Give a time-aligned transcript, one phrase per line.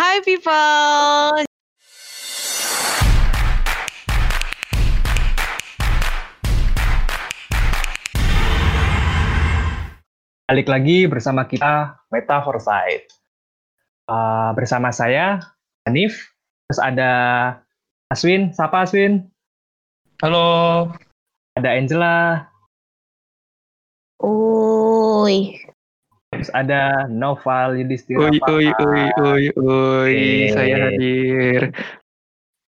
[0.00, 1.44] Hi people.
[10.48, 13.12] Balik lagi bersama kita Meta Foresight.
[14.08, 15.36] Uh, bersama saya
[15.84, 16.32] Hanif,
[16.64, 17.12] terus ada
[18.08, 19.28] Aswin, siapa Aswin?
[20.24, 20.88] Halo.
[21.60, 22.48] Ada Angela.
[24.24, 25.60] Oi.
[26.40, 28.32] Terus ada Noval Yudhistira.
[28.32, 30.16] Oi, oi, oi, oi, oi,
[30.48, 31.68] saya hadir.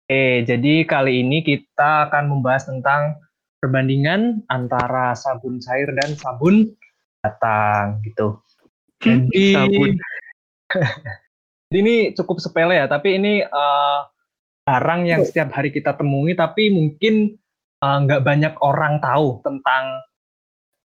[0.04, 3.16] Eh, jadi kali ini kita akan membahas tentang
[3.64, 6.76] perbandingan antara sabun cair dan sabun
[7.24, 8.36] batang gitu.
[9.00, 9.96] Jadi Sabun.
[11.72, 13.98] Jadi ini cukup sepele ya, tapi ini eh,
[14.68, 17.32] barang yang setiap hari kita temui, tapi mungkin
[17.80, 20.04] eh, nggak banyak orang tahu tentang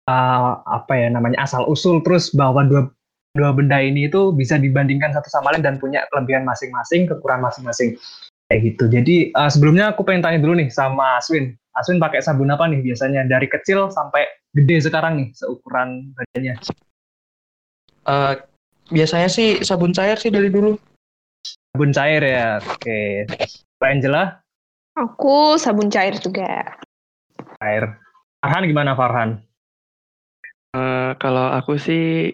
[0.09, 2.89] eh, apa ya namanya asal usul, terus bahwa dua
[3.37, 7.93] dua benda ini itu bisa dibandingkan satu sama lain dan punya kelebihan masing-masing, kekurangan masing-masing
[8.49, 8.89] kayak gitu.
[8.89, 11.53] Jadi eh, sebelumnya aku pengen tanya dulu nih sama Aswin.
[11.77, 14.25] Aswin pakai sabun apa nih biasanya dari kecil sampai
[14.57, 16.57] gede sekarang nih seukuran badannya?
[18.09, 18.33] Eh,
[18.89, 20.73] biasanya sih sabun cair sih dari dulu.
[21.69, 22.57] Sabun cair ya.
[22.57, 23.29] Oke.
[23.79, 24.23] Mbak Angela,
[24.97, 26.75] Aku sabun cair juga.
[27.61, 27.95] cair.
[28.43, 29.39] Farhan gimana Farhan?
[30.69, 32.29] Eh, kalau aku sih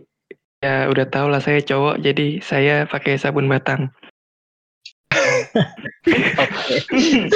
[0.60, 3.88] ya udah tau lah saya cowok, jadi saya pakai sabun batang.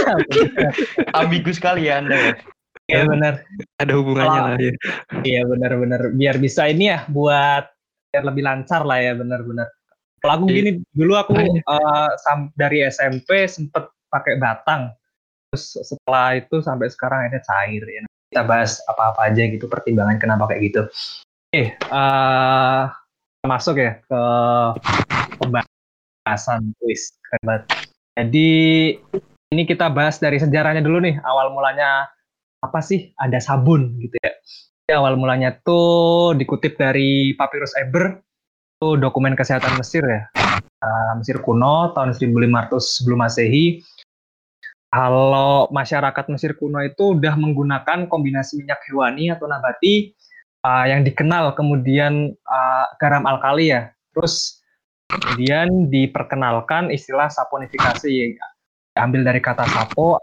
[0.09, 0.42] Oke.
[1.16, 2.33] Ambigu sekali ya Anda ya.
[2.89, 3.33] Iya benar.
[3.77, 4.73] Ada hubungannya Kalau- lah ya.
[5.23, 6.02] Iya benar-benar.
[6.11, 7.70] Biar bisa ini ya buat
[8.09, 9.70] biar lebih lancar lah ya benar-benar.
[10.20, 10.55] Kalau aku Iya.
[10.59, 11.61] gini dulu aku Makanya.
[11.64, 14.89] eh, sam- dari SMP sempet pakai batang.
[15.47, 18.02] Terus setelah itu sampai sekarang akhirnya cair ya.
[18.30, 20.82] Kita bahas apa-apa aja gitu pertimbangan kenapa kayak gitu.
[21.50, 24.22] Eh kita masuk ya ke
[25.42, 27.18] pembahasan kuis.
[27.26, 27.66] Keren.
[28.14, 28.50] Jadi
[29.50, 31.18] ini kita bahas dari sejarahnya dulu nih.
[31.26, 32.06] Awal mulanya
[32.60, 34.34] apa sih ada sabun gitu ya.
[34.86, 38.20] Jadi awal mulanya tuh dikutip dari Papyrus Eber,
[38.80, 40.26] itu dokumen kesehatan Mesir ya.
[40.80, 43.84] Uh, Mesir kuno tahun 1500 sebelum Masehi.
[44.89, 50.17] Kalau masyarakat Mesir kuno itu udah menggunakan kombinasi minyak hewani atau nabati
[50.66, 53.94] uh, yang dikenal kemudian uh, garam alkali ya.
[54.17, 54.66] Terus
[55.10, 58.38] kemudian diperkenalkan istilah saponifikasi
[58.98, 60.17] diambil dari kata sapo,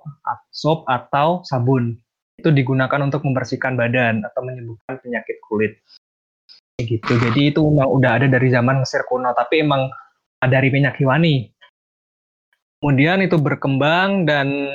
[0.51, 1.95] sop atau sabun
[2.37, 5.81] itu digunakan untuk membersihkan badan atau menyembuhkan penyakit kulit.
[6.77, 7.17] Gitu.
[7.17, 9.89] Jadi itu udah ada dari zaman Mesir kuno, tapi emang
[10.45, 11.56] dari minyak hewani.
[12.87, 14.71] Kemudian itu berkembang dan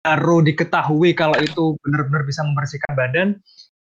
[0.00, 3.28] baru diketahui kalau itu benar-benar bisa membersihkan badan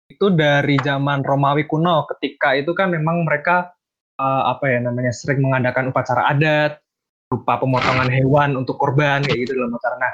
[0.08, 2.08] itu dari zaman Romawi kuno.
[2.08, 3.76] Ketika itu kan memang mereka
[4.16, 6.80] eh, apa ya namanya sering mengadakan upacara adat
[7.28, 10.00] berupa pemotongan hewan untuk korban kayak gitu dalam upacara.
[10.00, 10.14] Nah,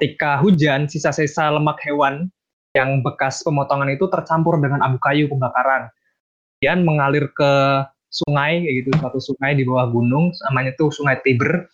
[0.00, 2.32] ketika hujan, sisa-sisa lemak hewan
[2.72, 5.92] yang bekas pemotongan itu tercampur dengan abu kayu pembakaran.
[6.56, 7.52] Kemudian mengalir ke
[8.08, 11.68] sungai, kayak gitu, suatu sungai di bawah gunung, namanya itu Sungai Tiber.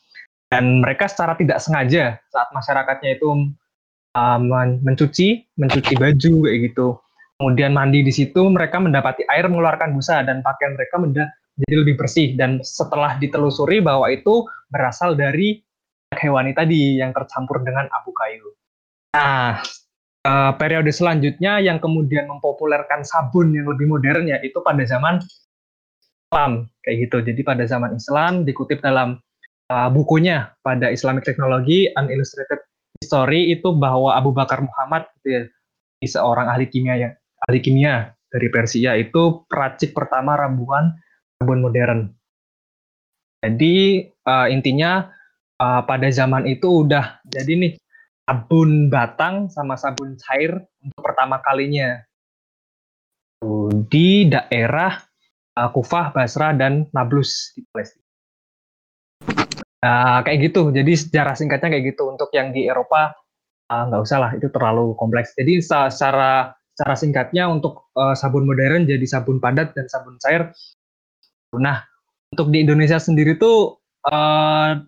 [0.48, 3.52] Dan mereka secara tidak sengaja saat masyarakatnya itu
[4.40, 6.96] men- mencuci, mencuci baju kayak gitu.
[7.38, 11.94] Kemudian mandi di situ, mereka mendapati air mengeluarkan busa dan pakaian mereka menjadi jadi lebih
[11.98, 12.34] bersih.
[12.34, 15.62] Dan setelah ditelusuri bahwa itu berasal dari
[16.18, 18.48] hewani tadi yang tercampur dengan abu kayu.
[19.14, 19.60] Nah,
[20.24, 26.66] eh, periode selanjutnya yang kemudian mempopulerkan sabun yang lebih modern ya itu pada zaman Islam
[26.82, 27.16] kayak gitu.
[27.22, 29.20] Jadi pada zaman Islam dikutip dalam
[29.68, 32.64] eh, bukunya pada Islamic Technology Unillustrated
[32.98, 35.42] History itu bahwa Abu Bakar Muhammad gitu ya,
[36.02, 37.12] seorang ahli kimia yang
[37.46, 40.98] ahli kimia dari Persia itu peracik pertama ramuan
[41.38, 42.10] sabun modern.
[43.44, 45.06] Jadi eh, intinya
[45.60, 47.72] eh, pada zaman itu udah jadi nih
[48.28, 50.52] sabun batang sama sabun cair
[50.84, 52.02] untuk pertama kalinya
[53.88, 54.98] di daerah
[55.58, 57.97] uh, Kufah, Basra, dan Nablus di Palestina.
[59.78, 60.74] Nah, kayak gitu.
[60.74, 62.10] Jadi sejarah singkatnya kayak gitu.
[62.10, 63.14] Untuk yang di Eropa
[63.70, 65.34] uh, usah lah, itu terlalu kompleks.
[65.38, 70.54] Jadi secara secara singkatnya untuk uh, sabun modern jadi sabun padat dan sabun cair.
[71.58, 71.82] Nah,
[72.30, 74.78] untuk di Indonesia sendiri tuh uh,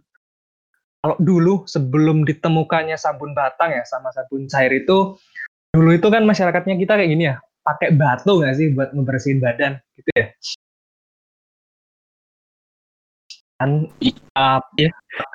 [1.01, 5.17] kalau dulu sebelum ditemukannya sabun batang ya sama sabun cair itu
[5.73, 9.81] dulu itu kan masyarakatnya kita kayak gini ya pakai batu nggak sih buat ngebersihin badan
[9.97, 10.27] gitu ya
[13.61, 13.85] kan
[14.41, 14.91] uh, Iya.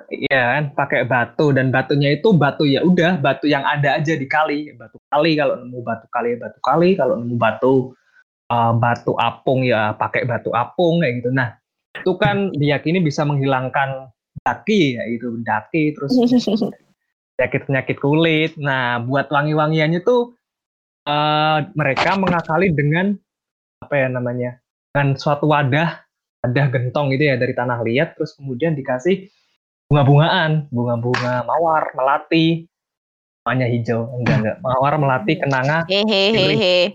[0.10, 4.26] Iya kan pakai batu dan batunya itu batu ya udah batu yang ada aja di
[4.26, 7.94] kali batu kali kalau nemu batu kali ya batu kali kalau nemu batu
[8.50, 11.58] uh, batu apung ya pakai batu apung kayak gitu nah
[11.96, 14.10] itu kan diyakini bisa menghilangkan
[14.46, 16.14] daki ya itu daki terus
[17.36, 18.52] penyakit-penyakit kulit.
[18.56, 20.34] Nah, buat wangi-wangiannya tuh
[21.06, 23.14] uh, mereka mengakali dengan
[23.84, 24.52] apa ya namanya?
[24.90, 26.05] Dengan suatu wadah,
[26.46, 29.34] wadah gentong gitu ya dari tanah liat terus kemudian dikasih
[29.90, 32.70] bunga-bungaan, bunga-bunga mawar, melati,
[33.46, 36.94] warnanya hijau, enggak enggak, mawar, melati, kenanga, Hehehe.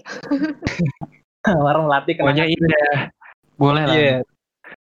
[1.55, 2.45] mawar, melati, kenanga.
[2.47, 3.15] Indah.
[3.55, 3.95] Boleh lah.
[3.95, 4.17] Iya.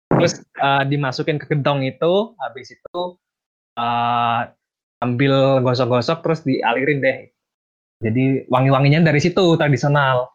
[0.08, 0.34] Terus
[0.64, 3.20] uh, dimasukin ke gentong itu, habis itu
[3.76, 4.42] uh,
[5.04, 7.18] ambil gosok-gosok terus dialirin deh.
[8.02, 10.32] Jadi wangi-wanginya dari situ tradisional.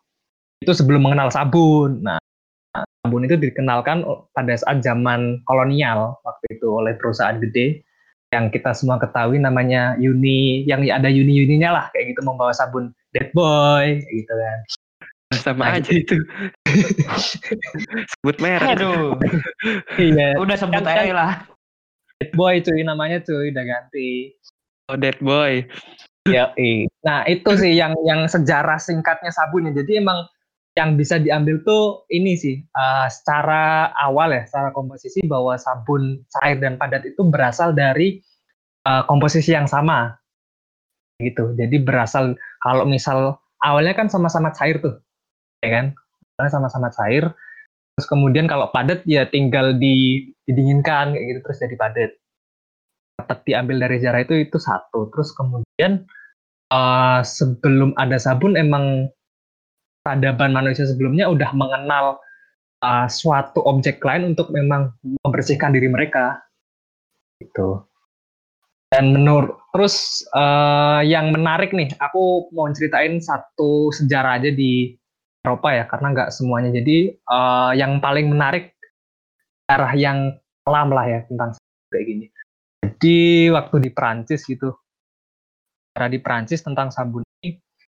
[0.62, 2.04] Itu sebelum mengenal sabun.
[2.06, 2.21] Nah,
[2.72, 4.02] sabun itu dikenalkan
[4.32, 7.84] pada saat zaman kolonial waktu itu oleh perusahaan gede
[8.32, 13.28] yang kita semua ketahui namanya Uni yang ada Uni-Uninya lah kayak gitu membawa sabun Dead
[13.36, 14.58] Boy gitu kan.
[15.36, 16.16] Sama Nah, aja itu.
[18.16, 18.76] Sebut merek.
[18.80, 19.16] Aduh,
[20.00, 21.32] Iya, udah sebut Kan- kan- aja lah.
[22.20, 24.32] Dead Boy cuy namanya cuy udah ganti.
[24.88, 25.68] Oh, Dead Boy.
[26.24, 26.54] Ya,
[27.02, 29.74] nah itu sih yang yang sejarah singkatnya sabunnya.
[29.74, 30.22] Jadi emang
[30.72, 36.56] yang bisa diambil tuh ini sih uh, secara awal ya, secara komposisi bahwa sabun cair
[36.64, 38.24] dan padat itu berasal dari
[38.88, 40.16] uh, komposisi yang sama,
[41.20, 41.52] gitu.
[41.60, 42.32] Jadi berasal
[42.64, 44.96] kalau misal awalnya kan sama-sama cair tuh,
[45.60, 45.86] ya kan?
[46.40, 47.28] Sama-sama cair.
[47.92, 52.10] Terus kemudian kalau padat ya tinggal di, didinginkan kayak gitu terus jadi padat.
[53.20, 55.12] Tetap diambil dari sejarah itu itu satu.
[55.12, 56.08] Terus kemudian
[56.72, 59.12] uh, sebelum ada sabun emang
[60.02, 62.18] peradaban manusia sebelumnya udah mengenal
[62.82, 64.90] uh, suatu objek lain untuk memang
[65.22, 66.42] membersihkan diri mereka.
[67.38, 67.86] Gitu.
[68.92, 74.92] Dan menurut terus uh, yang menarik nih aku mau ceritain satu sejarah aja di
[75.42, 76.70] Eropa ya karena nggak semuanya.
[76.76, 78.76] Jadi uh, yang paling menarik
[79.64, 80.18] sejarah yang
[80.66, 81.56] kelam lah ya tentang
[81.88, 82.26] kayak gini.
[82.84, 84.76] Jadi waktu di Prancis gitu.
[85.94, 87.24] Sejarah di Prancis tentang sabun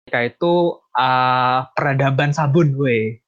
[0.05, 3.25] ketika itu uh, peradaban sabun, gue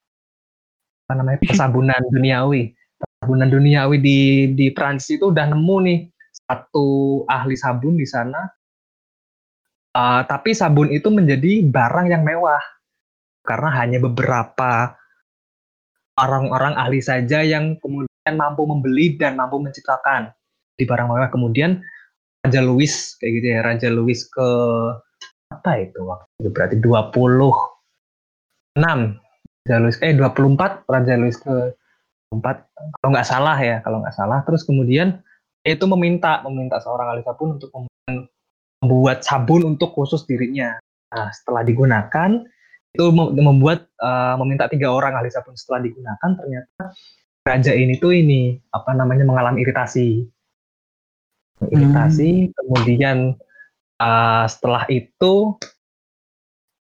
[1.09, 4.21] apa namanya persabunan duniawi, persabunan duniawi di
[4.53, 5.99] di Prancis itu udah nemu nih
[6.45, 8.45] satu ahli sabun di sana.
[9.97, 12.61] Uh, tapi sabun itu menjadi barang yang mewah
[13.49, 14.93] karena hanya beberapa
[16.21, 20.29] orang-orang ahli saja yang kemudian mampu membeli dan mampu menciptakan
[20.77, 21.33] di barang mewah.
[21.33, 21.81] Kemudian
[22.45, 24.49] Raja Louis kayak gitu ya, Raja Louis ke
[25.49, 27.17] apa itu waktu itu berarti 26
[29.67, 31.57] Raja Louis eh 24 Raja Louis ke
[32.31, 32.43] 4
[33.01, 34.45] kalau nggak salah ya kalau nggak salah.
[34.45, 35.25] Terus kemudian
[35.65, 38.29] dia itu meminta meminta seorang ahli sabun untuk mem-
[38.85, 40.77] membuat sabun untuk khusus dirinya.
[41.11, 42.31] Nah setelah digunakan
[42.93, 46.93] itu mem- membuat eh, meminta tiga orang ahli sabun setelah digunakan ternyata
[47.47, 50.29] raja ini tuh ini apa namanya mengalami iritasi.
[51.73, 53.35] Iritasi kemudian
[53.97, 55.57] Uh, setelah itu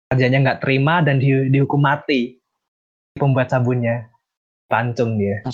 [0.09, 2.41] rajanya nggak terima dan di- dihukum mati
[3.13, 4.09] pembuat sabunnya
[4.65, 5.45] pancung dia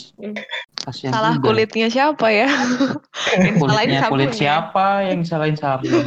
[0.85, 1.49] Kasihan Salah juga.
[1.49, 2.45] kulitnya siapa ya?
[3.41, 4.37] Yang Kulitnya kulit sabunnya.
[4.37, 6.03] siapa yang salahin sabun?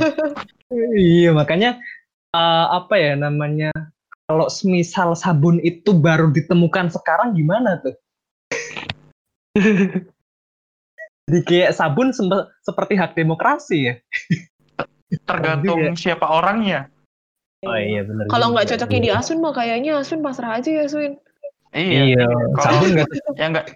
[0.94, 1.82] iya makanya
[2.30, 3.74] uh, apa ya namanya
[4.24, 7.96] kalau semisal sabun itu baru ditemukan sekarang gimana tuh
[11.26, 13.94] jadi kayak sabun sempe- seperti hak demokrasi ya
[15.24, 16.92] Tergantung siapa orangnya.
[17.66, 21.18] Oh iya benar Kalau nggak cocoknya di Asun mah kayaknya Asun pasrah aja ya Sun.
[21.74, 22.14] Iya.
[22.14, 22.24] iya
[22.54, 22.82] Kalau-
[23.34, 23.66] Yang nggak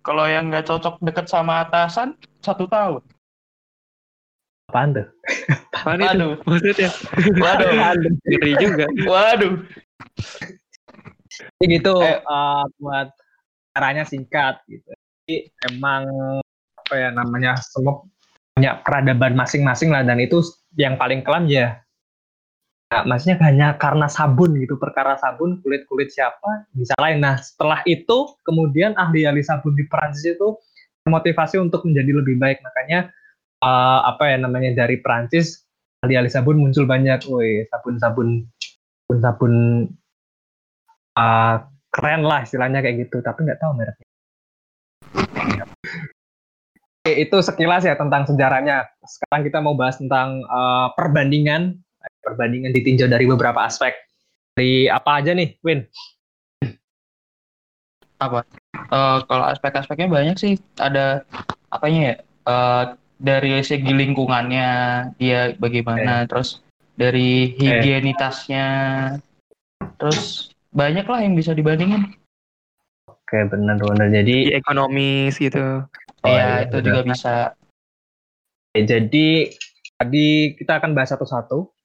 [0.00, 3.02] kalau yang nggak cocok deket sama atasan satu tahun.
[4.66, 5.06] apaan tuh
[5.72, 6.06] Apaan itu?
[6.06, 6.32] Waduh.
[6.42, 6.90] Maksudnya
[7.38, 7.70] Waduh.
[8.26, 8.86] ngeri juga.
[9.06, 9.54] Waduh.
[11.58, 12.18] Jadi gitu Eh.
[12.24, 13.08] uh, buat
[13.70, 14.90] caranya singkat gitu.
[15.26, 16.06] Jadi emang
[16.78, 18.02] apa ya namanya semua
[18.54, 20.42] punya peradaban masing-masing lah dan itu
[20.74, 21.78] yang paling kelam ya.
[22.86, 27.18] Nah, maksudnya hanya karena sabun gitu, perkara sabun kulit-kulit siapa disalahin.
[27.18, 30.54] Nah setelah itu kemudian ahli-ahli sabun di Perancis itu
[31.10, 32.62] motivasi untuk menjadi lebih baik.
[32.62, 33.10] Makanya
[33.66, 35.66] uh, apa ya namanya dari Perancis
[36.06, 38.46] ahli-ahli sabun muncul banyak, woi sabun-sabun
[39.10, 39.54] sabun-sabun
[41.18, 41.56] uh,
[41.90, 43.18] keren lah istilahnya kayak gitu.
[43.18, 44.06] Tapi nggak tahu mereknya.
[47.02, 48.86] Oke, itu sekilas ya tentang sejarahnya.
[49.02, 51.82] Sekarang kita mau bahas tentang uh, perbandingan
[52.26, 53.94] perbandingan ditinjau dari beberapa aspek
[54.58, 55.86] dari apa aja nih Win
[58.16, 60.54] Eh, kalau aspek-aspeknya banyak sih.
[60.80, 61.24] Ada
[61.68, 62.14] apanya ya?
[62.48, 62.84] Eh,
[63.16, 64.68] dari segi lingkungannya
[65.16, 66.60] dia bagaimana, terus
[66.96, 68.68] dari higienitasnya,
[70.00, 72.12] terus banyak lah yang bisa dibandingin.
[73.26, 75.82] oke benar-benar jadi Di ekonomis gitu.
[76.22, 76.86] Oh, ya iya, itu benar.
[76.86, 77.34] juga bisa.
[78.70, 79.28] Oke, jadi
[79.98, 81.75] tadi kita akan bahas satu-satu.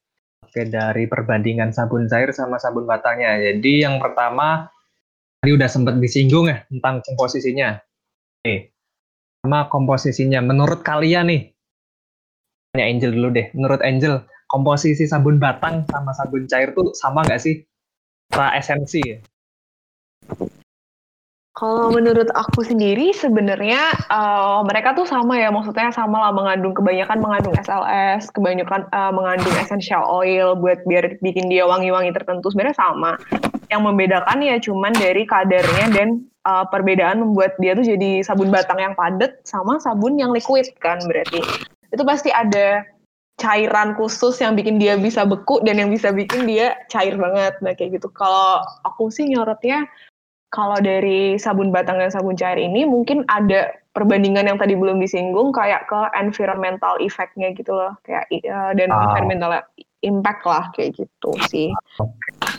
[0.52, 3.40] Oke, dari perbandingan sabun cair sama sabun batangnya.
[3.40, 4.68] Jadi yang pertama
[5.40, 7.80] tadi udah sempat disinggung ya tentang komposisinya.
[8.44, 8.76] Oke.
[9.40, 10.44] Sama komposisinya.
[10.44, 11.56] Menurut kalian nih,
[12.76, 13.48] tanya Angel dulu deh.
[13.56, 17.64] Menurut Angel, komposisi sabun batang sama sabun cair tuh sama nggak sih?
[18.28, 19.24] Secara esensi ya?
[21.52, 27.20] Kalau menurut aku sendiri sebenarnya eh, mereka tuh sama ya, maksudnya sama lah mengandung kebanyakan
[27.20, 33.20] mengandung SLS, kebanyakan eh, mengandung essential oil buat biar bikin dia wangi-wangi tertentu sebenarnya sama.
[33.68, 38.80] Yang membedakan ya cuman dari kadarnya dan eh, perbedaan membuat dia tuh jadi sabun batang
[38.80, 41.44] yang padat sama sabun yang liquid kan berarti.
[41.92, 42.80] Itu pasti ada
[43.36, 47.60] cairan khusus yang bikin dia bisa beku dan yang bisa bikin dia cair banget.
[47.60, 48.08] Nah kayak gitu.
[48.08, 49.84] Kalau aku sih nyorotnya
[50.52, 55.48] kalau dari sabun batang dan sabun cair ini mungkin ada perbandingan yang tadi belum disinggung
[55.52, 59.08] kayak ke environmental effect-nya gitu loh kayak uh, dan Ah.
[59.08, 59.50] environmental
[60.04, 61.72] impact lah kayak gitu sih.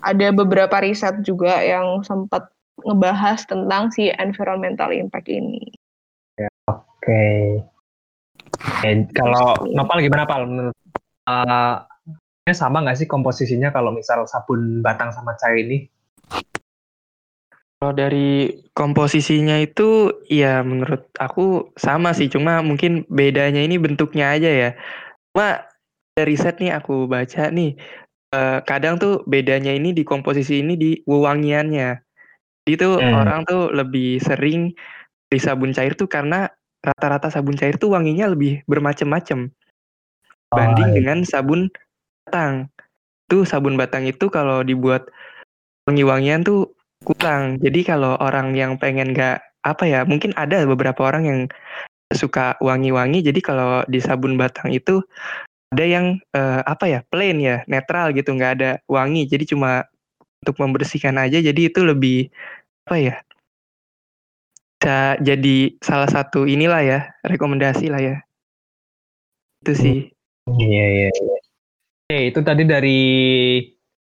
[0.02, 2.50] Ada beberapa riset juga yang sempat
[2.82, 5.62] ngebahas tentang si environmental impact ini.
[6.66, 7.62] Oke.
[8.54, 10.48] Oke, kalau Nopal gimana Pal?
[10.48, 10.78] Menurut
[11.30, 11.76] eh,
[12.48, 15.93] ini sama nggak sih komposisinya kalau misal sabun batang sama cair ini?
[17.84, 24.48] Kalau dari komposisinya itu ya menurut aku sama sih, cuma mungkin bedanya ini bentuknya aja
[24.48, 24.70] ya.
[25.36, 25.68] Cuma
[26.16, 27.76] dari riset nih aku baca nih,
[28.32, 32.00] eh, kadang tuh bedanya ini di komposisi ini di wewangiannya.
[32.64, 33.20] Itu Hmm.
[33.20, 34.72] orang tuh lebih sering
[35.28, 36.48] di sabun cair tuh karena
[36.80, 39.52] rata-rata sabun cair tuh wanginya lebih bermacam-macam
[40.56, 40.98] banding Oh, iya.
[41.04, 41.68] dengan sabun
[42.24, 42.72] batang.
[43.28, 45.12] Tuh sabun batang itu kalau dibuat
[45.84, 46.72] wangi-wangian tuh
[47.04, 47.60] kurang.
[47.60, 51.40] Jadi kalau orang yang pengen nggak apa ya, mungkin ada beberapa orang yang
[52.10, 53.22] suka wangi-wangi.
[53.22, 55.04] Jadi kalau di sabun batang itu
[55.76, 59.28] ada yang eh, apa ya, plain ya, netral gitu, nggak ada wangi.
[59.28, 59.86] Jadi cuma
[60.44, 61.40] untuk membersihkan aja.
[61.44, 62.32] Jadi itu lebih
[62.88, 63.16] apa ya?
[64.84, 68.16] Bisa jadi salah satu inilah ya, rekomendasi lah ya.
[69.64, 69.98] Itu sih.
[70.44, 71.38] Iya, iya, iya.
[72.04, 73.02] Oke, itu tadi dari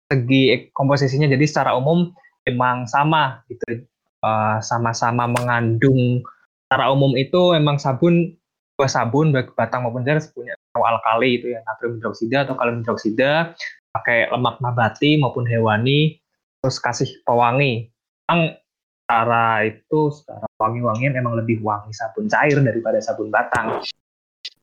[0.08, 2.16] segi komposisinya jadi secara umum
[2.50, 3.86] memang sama gitu.
[4.20, 6.20] Eh, sama-sama mengandung
[6.68, 8.36] secara umum itu memang sabun
[8.76, 13.56] dua sabun baik batang maupun cair punya alkali itu ya natrium hidroksida atau kalium hidroksida
[13.96, 16.20] pakai lemak nabati maupun hewani
[16.60, 17.88] terus kasih pewangi.
[18.28, 18.60] Memang
[19.08, 23.80] secara itu secara wangi-wangian emang lebih wangi sabun cair daripada sabun batang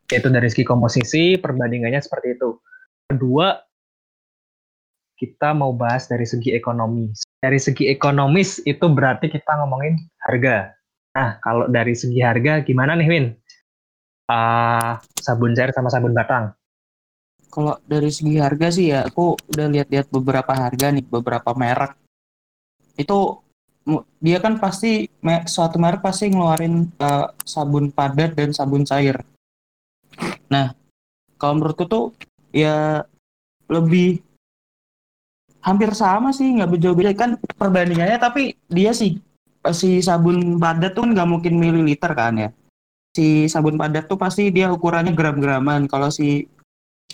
[0.06, 2.60] itu dari segi komposisi perbandingannya seperti itu.
[3.08, 3.56] Kedua,
[5.16, 7.08] kita mau bahas dari segi ekonomi.
[7.40, 9.96] Dari segi ekonomis itu berarti kita ngomongin
[10.28, 10.76] harga.
[11.16, 13.26] Nah, kalau dari segi harga gimana nih Win?
[14.28, 16.52] Ah, sabun cair sama sabun batang.
[17.48, 21.96] Kalau dari segi harga sih ya, aku udah lihat-lihat beberapa harga nih, beberapa merek.
[23.00, 23.40] Itu
[24.18, 25.06] dia kan pasti
[25.46, 29.22] suatu merek pasti ngeluarin eh, sabun padat dan sabun cair.
[30.50, 30.74] Nah,
[31.38, 32.04] kalau menurutku tuh
[32.50, 33.06] ya
[33.70, 34.25] lebih
[35.66, 38.22] hampir sama sih, nggak jauh beda kan perbandingannya.
[38.22, 39.18] Tapi dia sih
[39.74, 42.48] si sabun padat tuh nggak mungkin mililiter kan ya.
[43.10, 45.90] Si sabun padat tuh pasti dia ukurannya gram-graman.
[45.90, 46.46] Kalau si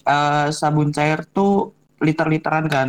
[0.04, 1.72] eh, sabun cair tuh
[2.04, 2.88] liter-literan kan.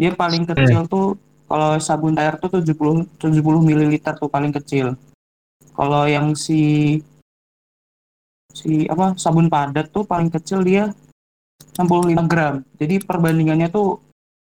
[0.00, 4.96] Dia paling kecil tuh kalau sabun cair tuh 70 70 ml tuh paling kecil.
[5.76, 6.96] Kalau yang si
[8.50, 10.88] si apa sabun padat tuh paling kecil dia
[11.76, 12.64] 65 gram.
[12.80, 14.09] Jadi perbandingannya tuh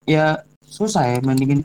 [0.09, 1.65] ya susah ya bandingin.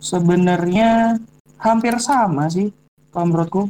[0.00, 1.18] Sebenarnya
[1.60, 2.70] hampir sama sih
[3.10, 3.62] kalau menurutku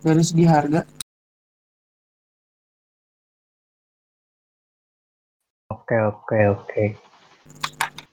[0.00, 0.82] dari segi harga.
[5.68, 6.84] Oke, oke, oke.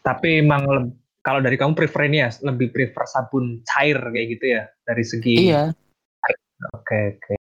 [0.04, 0.92] Tapi emang
[1.26, 5.36] kalau dari kamu prefer ini ya, lebih prefer sabun cair kayak gitu ya dari segi
[5.50, 5.74] Iya,
[6.74, 7.34] Oke, oke.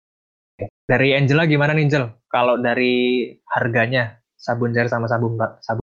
[0.84, 2.04] Dari Angela gimana nih, Angel?
[2.28, 5.80] Kalau dari harganya sabun cair sama sabun sabun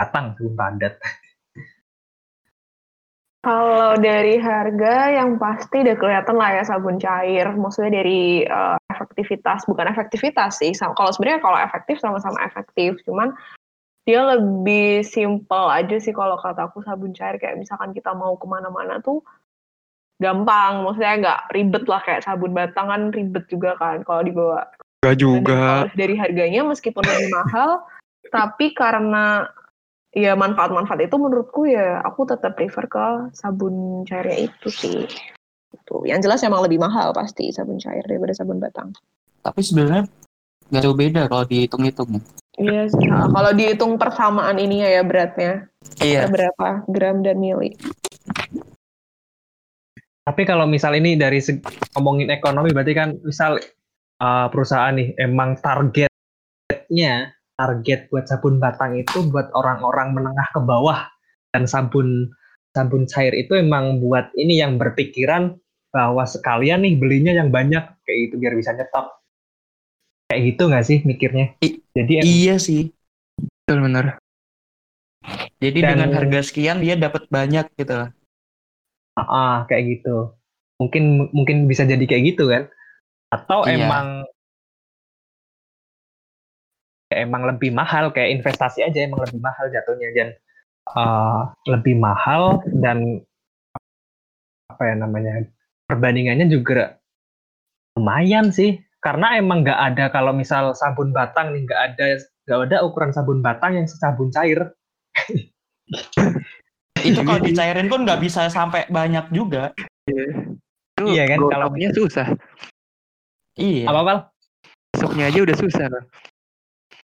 [0.00, 0.96] batang, sabun padat.
[3.42, 7.50] Kalau dari harga yang pasti udah kelihatan lah ya sabun cair.
[7.50, 10.70] Maksudnya dari eh, efektivitas, bukan efektivitas sih.
[10.78, 13.34] Kalau sebenarnya kalau efektif sama-sama efektif, cuman
[14.06, 19.02] dia lebih simple aja sih kalau kataku sabun cair kayak misalkan kita mau ke mana-mana
[19.02, 19.26] tuh
[20.22, 20.86] gampang.
[20.86, 24.70] Maksudnya nggak ribet lah kayak sabun batang kan ribet juga kan kalau dibawa
[25.02, 25.82] Dan juga.
[25.82, 27.82] kalau dari harganya meskipun lebih mahal,
[28.30, 29.50] tapi karena
[30.14, 35.10] ya manfaat-manfaat itu menurutku ya aku tetap prefer ke sabun cairnya itu sih.
[35.74, 35.96] Gitu.
[36.06, 38.94] Yang jelas emang lebih mahal pasti sabun cair daripada sabun batang.
[39.42, 40.06] Tapi sebenarnya
[40.70, 42.22] nggak jauh beda kalau dihitung-hitung.
[42.60, 43.08] Iya sih.
[43.08, 45.66] Nah, kalau dihitung persamaan ininya ya beratnya.
[45.98, 46.28] Iya.
[46.28, 47.74] Berapa gram dan mili.
[50.22, 51.42] Tapi kalau misal ini dari
[51.98, 53.58] ngomongin ekonomi berarti kan misal
[54.22, 61.10] uh, perusahaan nih emang targetnya target buat sabun batang itu buat orang-orang menengah ke bawah
[61.50, 62.30] dan sabun
[62.70, 65.58] sabun cair itu emang buat ini yang berpikiran
[65.92, 69.12] bahwa sekalian nih belinya yang banyak kayak gitu biar bisa nyetok.
[70.30, 71.46] Kayak gitu nggak sih mikirnya?
[71.60, 72.88] I- Jadi em- Iya sih.
[73.36, 74.16] Betul benar.
[75.60, 78.10] Jadi Dan- dengan harga sekian dia dapat banyak gitu lah.
[79.18, 80.32] Ah, kayak gitu.
[80.80, 82.68] Mungkin mungkin bisa jadi kayak gitu kan?
[83.32, 83.80] Atau Iya.
[83.80, 84.06] emang
[87.12, 90.28] ya emang lebih mahal kayak investasi aja emang lebih mahal jatuhnya dan
[90.96, 93.20] ah, lebih mahal dan
[94.72, 95.44] apa ya namanya
[95.84, 96.96] perbandingannya juga
[98.00, 102.06] lumayan sih karena emang nggak ada kalau misal sabun batang nih nggak ada
[102.48, 104.72] nggak ada ukuran sabun batang yang sabun cair
[107.02, 109.74] Itu kalau dicairin pun nggak bisa sampai banyak juga.
[110.04, 112.26] Itu Iya kan, kalau- gotongnya susah.
[113.54, 113.84] Iya.
[113.86, 114.18] apa Val?
[114.92, 115.86] Masuknya aja udah susah.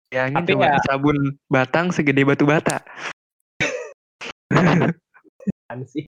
[0.10, 2.82] Tapi coba ya- sabun batang segede batu bata.
[5.86, 6.06] Sih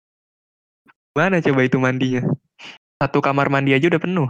[1.12, 2.22] Mana coba itu mandinya?
[2.96, 4.30] Satu kamar mandi aja udah penuh.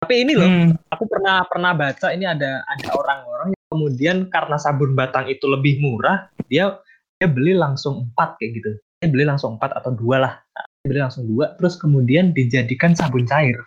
[0.00, 0.72] tapi ini loh Hmm.
[0.88, 5.76] aku pernah pernah baca ini ada ada orang-orang yang kemudian karena sabun batang itu lebih
[5.78, 6.80] murah dia
[7.20, 8.70] dia beli langsung empat kayak gitu.
[8.96, 10.32] Dia beli langsung empat atau dua lah.
[10.40, 13.60] Nah, dia beli langsung dua terus kemudian dijadikan sabun cair.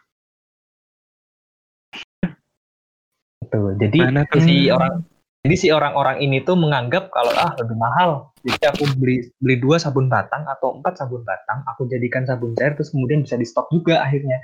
[3.53, 5.05] Tuh, jadi Mana si orang
[5.45, 8.33] jadi si orang-orang ini tuh menganggap kalau ah lebih mahal.
[8.41, 12.73] Jadi aku beli beli dua sabun batang atau empat sabun batang aku jadikan sabun cair
[12.73, 14.41] terus kemudian bisa di stok juga akhirnya.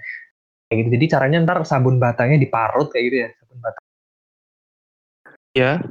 [0.69, 0.89] Kayak gitu.
[1.01, 3.85] Jadi caranya ntar sabun batangnya diparut kayak gitu ya sabun batang.
[5.57, 5.81] Ya,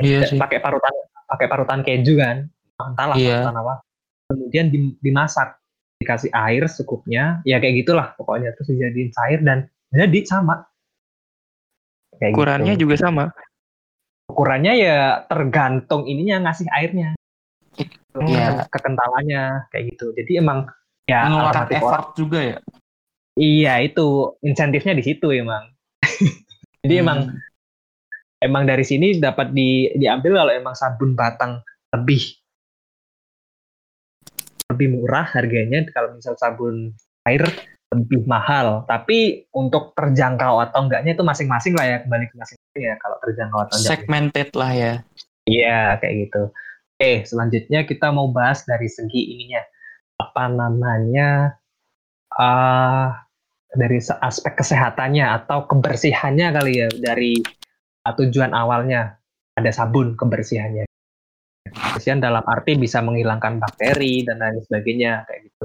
[0.00, 0.40] Iya sih.
[0.40, 0.88] pakai parutan
[1.28, 3.44] pakai parutan keju kan entahlah Iya.
[3.44, 3.74] parutan apa
[4.26, 5.60] kemudian di- dimasak
[5.98, 9.58] dikasih air secukupnya ya kayak gitulah pokoknya terus dijadiin cair dan
[9.88, 10.66] jadi sama
[12.14, 12.82] kayak ukurannya gitu.
[12.86, 13.24] juga sama.
[14.24, 17.12] ukurannya ya tergantung ininya ngasih airnya
[18.14, 18.64] Iya.
[18.66, 20.68] kekentalannya kayak gitu jadi emang
[21.04, 22.58] ya Mengeluarkan effort orang- juga ya.
[23.34, 24.06] iya itu
[24.40, 25.68] insentifnya di situ emang
[26.82, 27.04] jadi Hmm.
[27.04, 27.18] emang
[28.38, 32.41] emang dari sini dapat di, diambil kalau emang sabun batang lebih
[34.72, 36.96] lebih murah harganya kalau misal sabun
[37.28, 37.44] air
[37.92, 42.94] lebih mahal tapi untuk terjangkau atau enggaknya itu masing-masing lah ya kembali ke masing-masing ya
[42.98, 44.94] kalau terjangkau atau enggak Segmented lah ya.
[45.42, 46.42] Iya, kayak gitu.
[47.02, 49.62] Oke, selanjutnya kita mau bahas dari segi ininya.
[50.18, 51.58] Apa namanya?
[52.32, 53.28] ah
[53.76, 57.36] dari aspek kesehatannya atau kebersihannya kali ya dari
[58.08, 59.20] ah, tujuan awalnya
[59.52, 60.88] ada sabun kebersihannya.
[61.72, 65.64] Kebersihan dalam arti bisa menghilangkan bakteri dan lain sebagainya kayak gitu.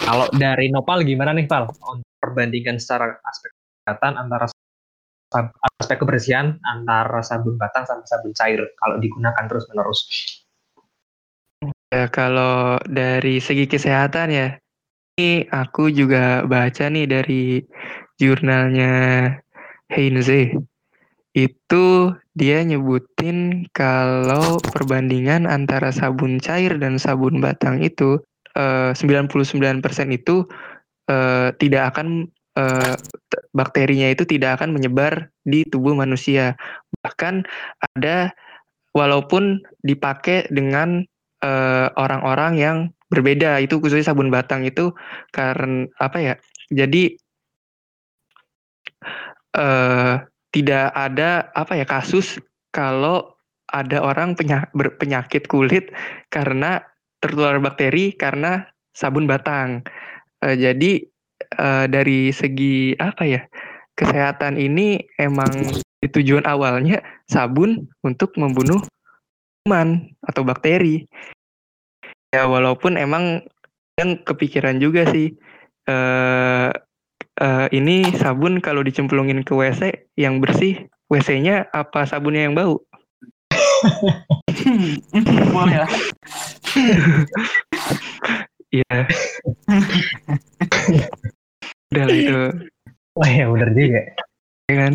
[0.00, 1.66] Kalau dari Nopal gimana nih, Pal?
[1.68, 3.50] Untuk perbandingan secara aspek
[3.82, 4.46] kesehatan antara
[5.80, 10.00] aspek kebersihan antara sabun batang sama sabun cair kalau digunakan terus menerus.
[11.90, 14.48] Ya, kalau dari segi kesehatan ya,
[15.18, 17.62] ini aku juga baca nih dari
[18.18, 18.92] jurnalnya
[19.90, 20.54] Heinze.
[21.30, 28.18] Itu dia nyebutin kalau perbandingan antara sabun cair dan sabun batang itu
[28.58, 30.46] eh, 99% itu
[31.06, 32.26] eh, tidak akan
[32.58, 32.94] eh,
[33.54, 36.58] bakterinya itu tidak akan menyebar di tubuh manusia.
[37.02, 37.46] Bahkan
[37.94, 38.34] ada
[38.90, 41.06] walaupun dipakai dengan
[41.42, 42.76] eh, orang-orang yang
[43.10, 44.94] berbeda itu khususnya sabun batang itu
[45.34, 46.34] karena apa ya
[46.70, 47.18] jadi
[49.58, 52.38] eh tidak ada apa ya kasus
[52.74, 53.34] kalau
[53.70, 55.94] ada orang penya- berpenyakit kulit
[56.34, 56.82] karena
[57.22, 59.86] tertular bakteri karena sabun batang
[60.40, 60.92] Eh, jadi
[61.60, 63.44] eh, dari segi apa ya
[63.92, 65.52] kesehatan ini emang
[66.00, 68.80] tujuan awalnya sabun untuk membunuh
[69.64, 71.04] kuman atau bakteri.
[72.32, 73.44] Ya walaupun emang
[74.00, 75.36] yang kepikiran juga sih
[75.84, 76.70] eh
[77.38, 82.82] eh, ini sabun kalau dicemplungin ke WC yang bersih, WC-nya apa sabunnya yang bau?
[85.54, 85.90] Boleh lah.
[88.70, 88.96] Iya.
[91.90, 92.38] Udah lah itu,
[93.18, 94.14] Wah ya bener juga.
[94.70, 94.92] ya kan?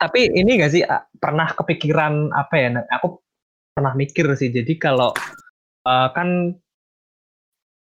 [0.00, 2.80] Tapi ini gak sih ah, pernah kepikiran apa ya?
[2.96, 3.20] Aku
[3.76, 4.48] pernah mikir sih.
[4.48, 5.12] Jadi kalau
[5.84, 6.56] eh, kan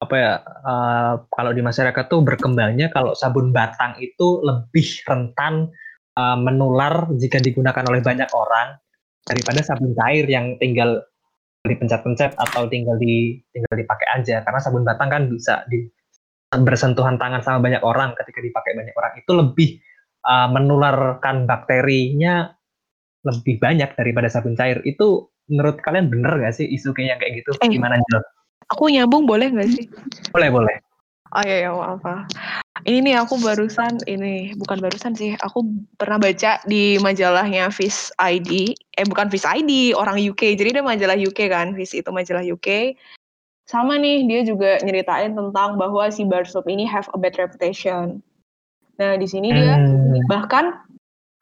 [0.04, 5.72] apa ya uh, kalau di masyarakat tuh berkembangnya kalau sabun batang itu lebih rentan
[6.20, 8.78] uh, menular jika digunakan oleh banyak orang
[9.24, 11.00] daripada sabun cair yang tinggal
[11.64, 14.44] dipencet-pencet atau tinggal di tinggal dipakai aja.
[14.44, 15.88] Karena sabun batang kan bisa di
[16.52, 18.14] bersentuhan tangan sama banyak orang.
[18.20, 19.70] Ketika dipakai banyak orang itu lebih
[20.28, 22.52] uh, menularkan bakterinya
[23.24, 24.84] lebih banyak daripada sabun cair.
[24.84, 27.56] Itu menurut kalian bener gak sih isu kayak kayak gitu?
[27.64, 28.22] Eh, gimana Jel?
[28.74, 29.86] Aku nyambung boleh gak sih?
[30.34, 30.76] Boleh boleh.
[31.34, 32.26] Oh iya, iya apa?
[32.86, 35.66] Ini nih aku barusan ini bukan barusan sih, aku
[35.98, 40.58] pernah baca di majalahnya Fish ID, eh bukan Fish ID, orang UK.
[40.58, 42.94] Jadi dia majalah UK kan, Fish itu majalah UK.
[43.66, 48.22] Sama nih dia juga nyeritain tentang bahwa si bar soap ini have a bad reputation.
[49.02, 50.28] Nah di sini dia hmm.
[50.30, 50.76] bahkan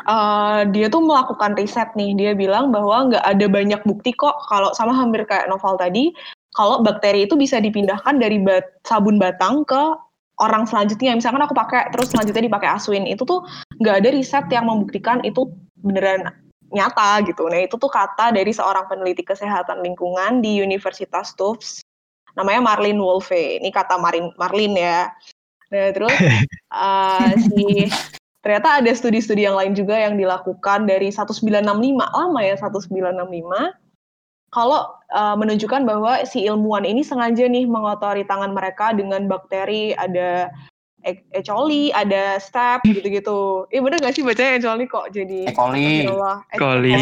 [0.05, 2.15] uh, dia tuh melakukan riset nih.
[2.15, 6.13] Dia bilang bahwa nggak ada banyak bukti kok kalau sama hampir kayak novel tadi
[6.51, 9.95] kalau bakteri itu bisa dipindahkan dari bat, sabun batang ke
[10.43, 11.15] orang selanjutnya.
[11.15, 13.47] Misalkan aku pakai terus selanjutnya dipakai Aswin, itu tuh
[13.79, 15.47] nggak ada riset yang membuktikan itu
[15.79, 16.27] beneran
[16.71, 17.47] nyata gitu.
[17.47, 21.83] Nah itu tuh kata dari seorang peneliti kesehatan lingkungan di Universitas Tufts,
[22.35, 23.59] namanya Marlin Wolfe.
[23.59, 25.11] Ini kata Marin, Marlin ya.
[25.71, 26.15] Nah terus
[26.71, 27.87] uh, si
[28.41, 31.61] ternyata ada studi-studi yang lain juga yang dilakukan dari 1965
[31.95, 33.80] lama ya 1965
[34.51, 40.51] kalau uh, menunjukkan bahwa si ilmuwan ini sengaja nih mengotori tangan mereka dengan bakteri ada
[41.01, 41.17] E.
[41.33, 41.41] e.
[41.41, 43.65] coli, ada staph gitu-gitu.
[43.73, 44.61] Eh bener gak sih bacanya E.
[44.61, 45.53] coli kok jadi E.
[45.55, 46.05] coli.
[46.05, 46.57] E.
[46.61, 46.93] coli.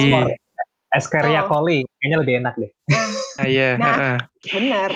[0.89, 2.71] Escherichia coli, kayaknya lebih enak deh.
[3.37, 3.77] Ah, iya.
[3.77, 4.17] nah,
[4.49, 4.89] bener.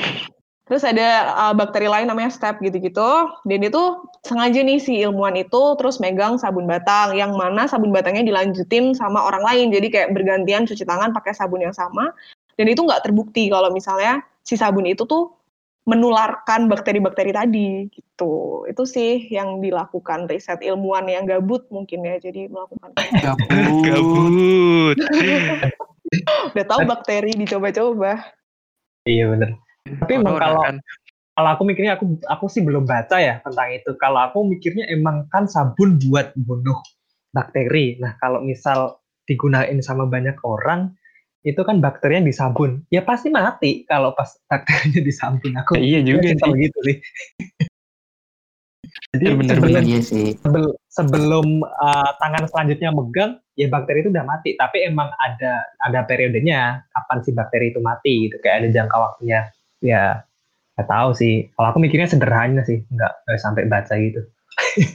[0.65, 3.29] Terus ada uh, bakteri lain namanya staph gitu-gitu.
[3.45, 8.25] Dan itu sengaja nih si ilmuwan itu terus megang sabun batang yang mana sabun batangnya
[8.25, 9.67] dilanjutin sama orang lain.
[9.69, 12.09] Jadi kayak bergantian cuci tangan pakai sabun yang sama
[12.57, 15.33] dan itu nggak terbukti kalau misalnya si sabun itu tuh
[15.83, 18.63] menularkan bakteri-bakteri tadi gitu.
[18.71, 22.15] Itu sih yang dilakukan riset ilmuwan yang gabut mungkin ya.
[22.23, 23.83] Jadi melakukan gabut.
[23.83, 24.97] gabut.
[26.55, 28.31] Udah tahu bakteri dicoba-coba.
[29.03, 29.59] Iya bener.
[29.83, 30.79] Tapi emang kalau kan.
[31.35, 33.91] kalau aku mikirnya aku aku sih belum baca ya tentang itu.
[33.99, 36.79] Kalau aku mikirnya emang kan sabun buat bunuh
[37.35, 37.99] bakteri.
[37.99, 40.95] Nah, kalau misal digunain sama banyak orang
[41.43, 45.99] itu kan bakterinya di sabun ya pasti mati kalau pas bakterinya di sabun aku iya
[45.99, 46.51] juga sih.
[46.55, 46.97] gitu sih.
[49.13, 50.27] Jadi ya, bener, sebelum, iya sih.
[50.41, 54.57] sebelum, sebelum uh, tangan selanjutnya megang ya bakteri itu udah mati.
[54.57, 58.37] Tapi emang ada ada periodenya kapan si bakteri itu mati gitu.
[58.41, 59.39] Kayak ada jangka waktunya.
[59.81, 60.25] Ya
[60.77, 61.49] nggak tahu sih.
[61.53, 62.85] Kalau aku mikirnya sederhana sih.
[62.89, 64.21] Nggak, nggak sampai baca gitu.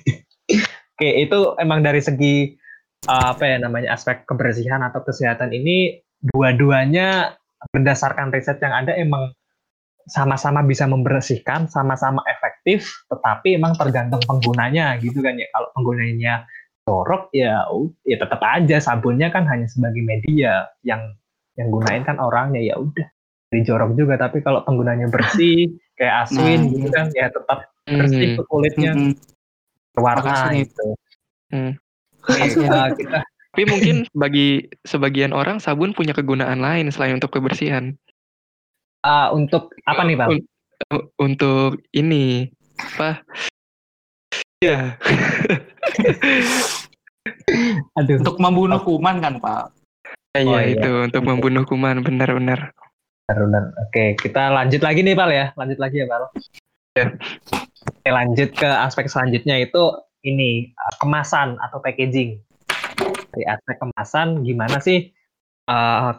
[0.99, 2.59] Oke itu emang dari segi
[3.07, 7.39] uh, apa ya namanya aspek kebersihan atau kesehatan ini dua-duanya
[7.75, 9.35] berdasarkan riset yang ada emang
[10.09, 15.45] sama-sama bisa membersihkan, sama-sama efektif, tetapi emang tergantung penggunanya gitu kan ya.
[15.53, 16.49] Kalau penggunanya
[16.89, 17.69] jorok ya
[18.09, 21.13] ya tetap aja sabunnya kan hanya sebagai media yang
[21.61, 23.05] yang gunain kan orangnya ya udah
[23.53, 25.69] jadi jorok juga tapi kalau penggunanya bersih
[26.01, 28.45] kayak aswin nah, gitu kan ya tetap bersih hmm.
[28.49, 29.13] kulitnya hmm.
[29.97, 30.87] berwarna gitu.
[31.49, 31.73] Hmm.
[32.29, 33.21] Ya, kita
[33.53, 37.97] tapi mungkin bagi sebagian orang sabun punya kegunaan lain selain untuk kebersihan.
[39.03, 40.29] Uh, untuk apa nih, Pak?
[41.19, 42.47] untuk ini
[42.79, 43.19] apa?
[44.63, 44.95] Ya.
[47.99, 48.23] Aduh.
[48.23, 49.75] Untuk membunuh kuman kan, Pak?
[50.39, 52.71] Ya, oh, iya, itu untuk membunuh kuman, benar-benar.
[53.27, 53.65] Benar.
[53.89, 55.47] Oke, kita lanjut lagi nih, Pak ya.
[55.59, 56.19] Lanjut lagi ya, Pak.
[56.95, 57.07] Ya.
[57.91, 59.83] Oke, lanjut ke aspek selanjutnya itu
[60.23, 60.71] ini
[61.03, 62.39] kemasan atau packaging
[63.39, 65.15] dari aspek kemasan gimana sih
[65.71, 66.11] uh,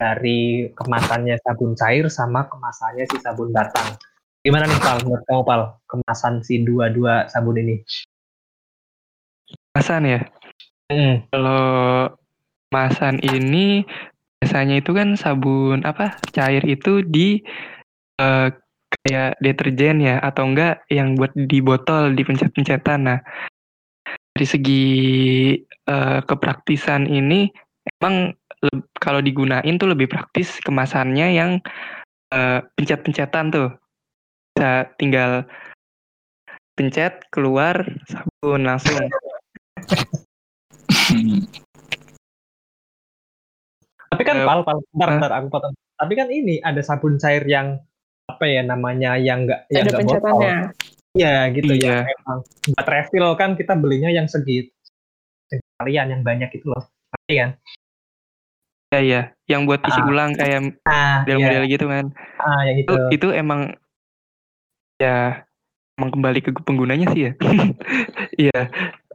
[0.00, 4.00] dari kemasannya sabun cair sama kemasannya si sabun batang.
[4.40, 7.84] Gimana nih Pal, menurut kamu Pal, kemasan si dua-dua sabun ini?
[9.72, 10.20] Kemasan ya?
[10.88, 11.24] Hmm.
[11.28, 12.12] Kalau
[12.72, 13.84] kemasan ini
[14.40, 17.40] biasanya itu kan sabun apa cair itu di
[18.20, 18.52] uh,
[19.04, 23.00] kayak deterjen ya atau enggak yang buat di botol di pencet-pencetan.
[23.04, 23.20] Nah,
[24.34, 24.84] dari segi
[25.86, 27.46] uh, kepraktisan ini
[28.02, 28.34] emang
[28.98, 31.50] kalau digunain tuh lebih praktis kemasannya yang
[32.34, 33.70] uh, pencet-pencetan tuh
[34.54, 35.46] bisa tinggal
[36.74, 38.98] pencet keluar sabun langsung.
[44.10, 45.74] Tapi kan uh, pal, pal, bentar, bentar, aku potong.
[45.94, 47.78] Tapi kan ini ada sabun cair yang
[48.26, 50.42] apa ya namanya yang enggak yang enggak botol.
[51.14, 51.78] Iya gitu ya.
[51.78, 51.96] iya.
[52.02, 52.38] ya emang
[52.74, 54.74] buat refill kan kita belinya yang segitu
[55.46, 57.52] sekalian yang banyak itu loh pasti kan
[58.94, 60.06] Iya iya yang buat isi ah.
[60.06, 61.72] ulang kayak ah, model-model iya.
[61.72, 62.04] gitu kan
[62.42, 63.74] ah yang itu itu, itu emang
[65.02, 65.42] Ya,
[65.98, 67.32] emang kembali ke penggunanya sih ya.
[68.50, 68.60] Iya.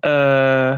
[0.04, 0.72] Eh,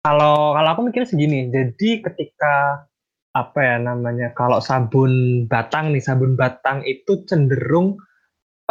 [0.00, 2.88] Kalau kalau aku mikirnya segini, jadi ketika
[3.36, 8.00] apa ya namanya, kalau sabun batang nih, sabun batang itu cenderung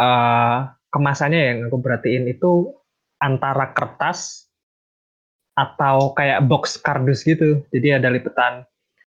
[0.02, 0.58] eh,
[0.90, 2.74] kemasannya yang aku perhatiin itu
[3.22, 4.50] antara kertas
[5.54, 7.62] atau kayak box kardus gitu.
[7.70, 8.64] Jadi ada lipetan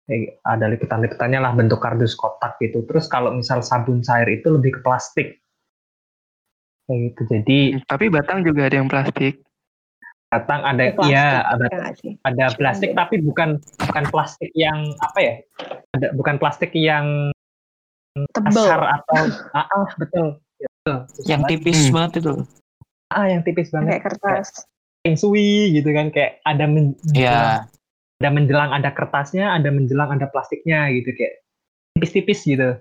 [0.10, 2.84] eh, ada lipetan-lipetannya lah bentuk kardus kotak gitu.
[2.90, 5.40] Terus kalau misal sabun cair itu lebih ke plastik.
[6.90, 7.22] Kayak gitu.
[7.30, 9.46] Jadi tapi batang juga ada yang plastik.
[10.30, 11.90] batang ada Plastik, iya ada ya
[12.22, 13.58] ada plastik tapi bukan
[13.90, 15.34] bukan plastik yang apa ya?
[15.98, 17.34] Ada bukan plastik yang
[18.38, 19.26] kasar atau
[19.58, 20.38] ah, ah, betul.
[20.88, 20.96] Ya,
[21.28, 21.94] Yang tipis Hmm.
[21.96, 22.34] banget itu.
[23.10, 24.48] ah yang tipis banget Kayak kertas.
[25.02, 27.66] Feng shui gitu kan kayak ada men- Iya.
[28.20, 31.42] ada menjelang ada kertasnya ada menjelang ada plastiknya gitu kayak
[31.96, 32.78] tipis-tipis gitu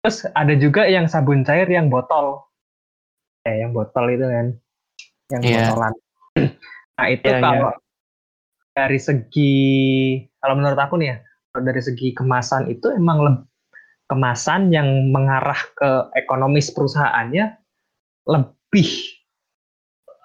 [0.00, 2.48] terus ada juga yang sabun cair yang botol
[3.44, 4.46] eh yang botol itu kan
[5.28, 5.56] yang Iya.
[5.68, 5.94] botolan
[6.96, 7.42] nah itu Iya, iya.
[7.42, 7.70] kalau
[8.72, 9.54] dari segi
[10.38, 11.16] kalau menurut aku nih ya
[11.50, 13.18] kalau dari segi kemasan itu emang
[14.10, 17.54] kemasan yang mengarah ke ekonomis perusahaannya
[18.26, 18.90] lebih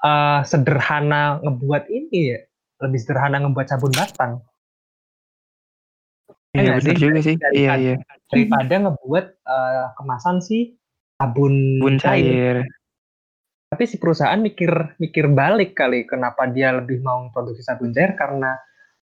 [0.02, 2.40] eh, sederhana ngebuat ini ya
[2.82, 4.42] lebih sederhana ngebuat sabun batang
[6.56, 6.96] Iya, benar sih?
[6.96, 7.36] juga sih.
[7.36, 7.96] Dari- Iya, iya.
[8.32, 10.80] daripada ngebuat eh, kemasan si
[11.20, 12.64] sabun Bun cair.
[13.68, 18.56] Tapi si perusahaan mikir mikir balik kali kenapa dia lebih mau produksi sabun cair karena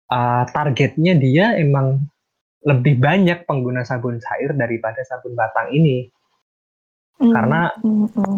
[0.08, 2.08] uh, targetnya dia emang
[2.66, 6.10] lebih banyak pengguna sabun cair daripada sabun batang ini.
[7.16, 8.36] Hmm, Karena hmm, hmm.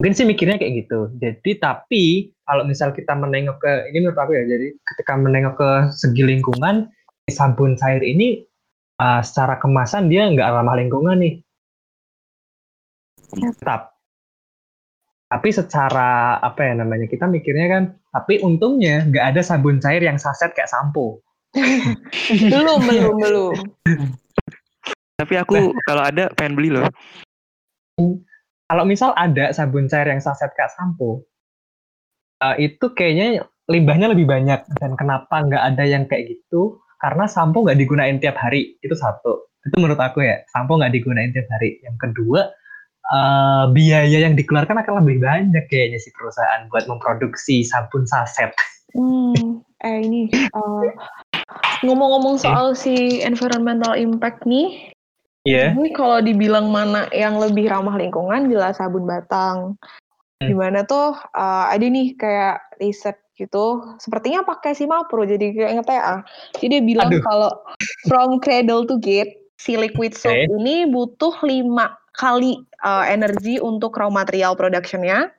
[0.00, 1.12] mungkin sih mikirnya kayak gitu.
[1.20, 2.04] Jadi tapi
[2.48, 4.44] kalau misal kita menengok ke ini menurut aku ya.
[4.48, 6.88] Jadi ketika menengok ke segi lingkungan,
[7.28, 8.42] sabun cair ini
[8.98, 11.34] uh, secara kemasan dia nggak ramah lingkungan nih.
[13.36, 13.94] Tetap.
[15.30, 20.18] Tapi secara apa ya namanya kita mikirnya kan, tapi untungnya nggak ada sabun cair yang
[20.18, 21.22] saset kayak sampo.
[22.52, 23.54] belum belum belum.
[25.18, 26.86] Tapi aku kalau ada pengen beli loh.
[28.70, 31.26] Kalau misal ada sabun cair yang saset kayak sampo,
[32.40, 34.62] eh, itu kayaknya limbahnya lebih banyak.
[34.78, 36.78] Dan kenapa nggak ada yang kayak gitu?
[37.02, 38.78] Karena sampo nggak digunain tiap hari.
[38.80, 39.50] Itu satu.
[39.66, 41.82] Itu menurut aku ya, sampo nggak digunain tiap hari.
[41.82, 42.40] Yang kedua,
[43.10, 48.54] eh, biaya yang dikeluarkan akan lebih banyak kayaknya si perusahaan buat memproduksi sabun saset.
[48.90, 50.90] Hmm, eh ini eh,
[51.84, 54.92] ngomong-ngomong soal si environmental impact nih,
[55.48, 55.72] Iya.
[55.72, 59.80] ini kalau dibilang mana yang lebih ramah lingkungan jelas sabun batang.
[60.40, 60.48] Hmm.
[60.52, 65.72] Di mana tuh eh, ada nih kayak riset gitu, sepertinya pakai si Mapro jadi kayak
[65.80, 66.16] nge-TA.
[66.60, 67.24] Jadi dia bilang Aduh.
[67.24, 67.50] kalau
[68.04, 70.52] from cradle to gate si liquid soap Oke.
[70.60, 75.32] ini butuh lima kali eh, energi untuk raw material productionnya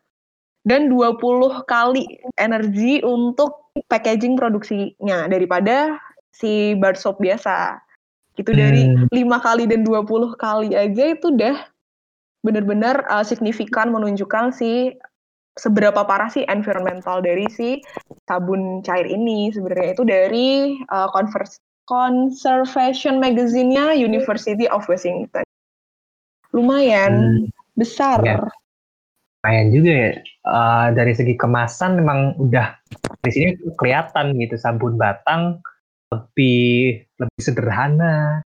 [0.61, 5.97] dan 20 kali energi untuk packaging produksinya daripada
[6.29, 7.81] si bar soap biasa.
[8.37, 9.09] Gitu dari Hmm.
[9.11, 11.67] 5 kali dan 20 kali aja itu udah
[12.41, 14.95] benar-benar uh, signifikan menunjukkan si
[15.59, 17.83] seberapa parah sih environmental dari si
[18.23, 20.49] sabun cair ini sebenarnya itu dari
[20.89, 21.59] uh, Converse-
[21.91, 25.43] Conservation Magazine-nya University of Washington.
[26.55, 27.51] Lumayan Hmm.
[27.75, 28.23] besar.
[28.23, 28.47] Iya.
[29.41, 30.11] Lumayan juga ya.
[30.21, 32.77] Eh, dari segi kemasan memang udah
[33.25, 34.53] di sini kelihatan gitu.
[34.53, 35.57] Sabun batang
[36.13, 38.45] lebih lebih sederhana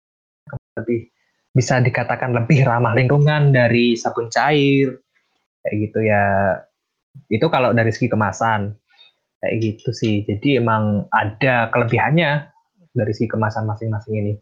[0.80, 1.12] lebih
[1.52, 4.96] bisa dikatakan lebih ramah lingkungan dari sabun cair
[5.68, 6.56] kayak gitu ya.
[7.28, 8.72] Itu kalau dari segi kemasan
[9.44, 10.24] kayak gitu sih.
[10.24, 12.48] Jadi emang ada kelebihannya
[12.96, 14.34] dari segi kemasan masing-masing ini.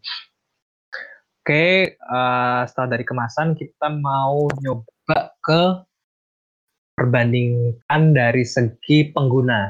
[1.42, 5.85] Oke eh, setelah dari kemasan kita mau nyoba ke
[6.96, 9.68] perbandingkan dari segi pengguna.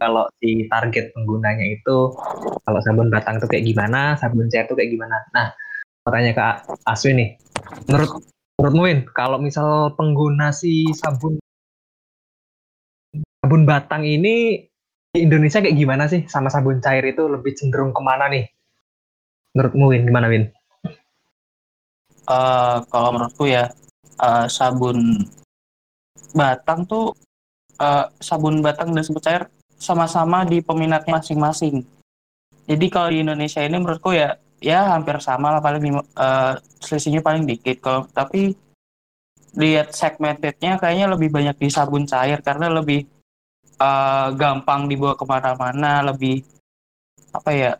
[0.00, 2.16] Kalau si target penggunanya itu,
[2.64, 5.20] kalau sabun batang itu kayak gimana, sabun cair itu kayak gimana.
[5.36, 5.52] Nah,
[6.04, 6.44] mau tanya ke
[6.88, 7.30] Aswin nih,
[7.92, 8.24] menurut
[8.56, 11.36] menurut Win, kalau misal pengguna si sabun
[13.44, 14.64] sabun batang ini
[15.12, 18.48] di Indonesia kayak gimana sih sama sabun cair itu lebih cenderung ke mana nih?
[19.52, 20.55] Menurutmu Win, gimana Win?
[22.26, 23.70] Eh, kalau menurutku ya
[24.18, 25.22] eh, sabun
[26.34, 27.14] batang tuh
[27.78, 29.42] eh, sabun batang dan sabun cair
[29.78, 31.86] sama-sama di peminatnya masing-masing.
[32.66, 37.46] Jadi kalau di Indonesia ini menurutku ya ya hampir sama lah paling eh, selisihnya paling
[37.46, 37.78] dikit.
[37.78, 38.50] Kalau tapi
[39.54, 43.06] lihat segmentednya kayaknya lebih banyak di sabun cair karena lebih
[43.78, 46.42] eh, gampang dibawa ke mana-mana, lebih
[47.30, 47.72] apa ya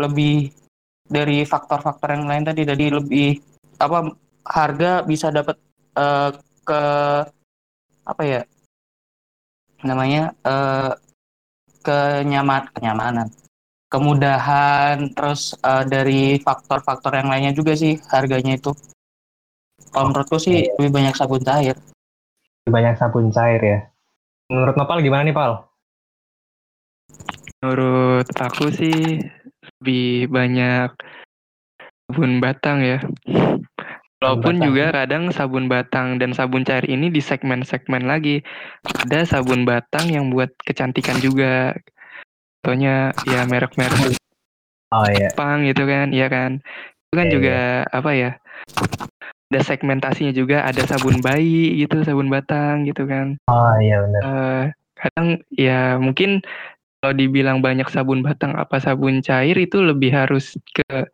[0.00, 0.48] lebih
[1.04, 3.51] dari faktor-faktor yang lain tadi jadi lebih
[3.82, 4.14] apa
[4.46, 5.58] harga bisa dapat
[5.98, 6.30] eh,
[6.62, 6.82] ke
[8.06, 8.42] apa ya
[9.82, 10.92] namanya eh,
[11.82, 13.28] kenyaman kenyamanan
[13.90, 18.70] kemudahan terus eh, dari faktor-faktor yang lainnya juga sih harganya itu
[19.90, 21.76] kalau menurutku sih lebih banyak sabun cair
[22.62, 23.80] Banyak sabun cair ya.
[24.46, 25.66] Menurut Nopal gimana nih Pal?
[27.58, 29.18] Menurut aku sih
[29.82, 30.94] lebih banyak
[32.06, 32.98] sabun batang ya.
[34.22, 34.66] Walaupun batang.
[34.70, 38.38] juga kadang sabun batang dan sabun cair ini di segmen-segmen lagi.
[38.86, 41.74] Ada sabun batang yang buat kecantikan juga.
[42.62, 44.14] Contohnya ya merek-merek
[44.92, 45.32] Oh iya.
[45.32, 46.62] Jepang gitu kan, iya kan.
[47.10, 47.58] Itu kan Iya, juga
[47.90, 48.30] apa ya?
[49.50, 53.40] Ada segmentasinya juga, ada sabun bayi gitu, sabun batang gitu kan.
[53.50, 54.20] Oh iya benar.
[54.22, 56.44] Eh, kadang ya mungkin
[57.02, 61.10] kalau dibilang banyak sabun batang apa sabun cair itu lebih harus ke